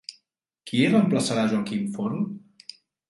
[0.71, 2.25] Qui reemplaçarà Joaquim Forn?